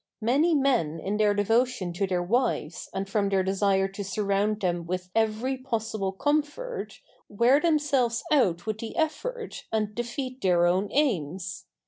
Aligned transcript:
Many 0.23 0.55
men 0.55 0.99
in 0.99 1.17
their 1.17 1.35
devotion 1.35 1.93
to 1.93 2.07
their 2.07 2.23
wives 2.23 2.89
and 2.91 3.07
from 3.07 3.29
their 3.29 3.43
desire 3.43 3.87
to 3.89 4.03
surround 4.03 4.61
them 4.61 4.87
with 4.87 5.11
every 5.13 5.57
possible 5.59 6.11
comfort 6.11 6.99
wear 7.29 7.59
themselves 7.59 8.23
out 8.31 8.65
with 8.65 8.79
the 8.79 8.95
effort 8.95 9.65
and 9.71 9.93
defeat 9.93 10.41
their 10.41 10.65
own 10.65 10.89
aims. 10.91 11.67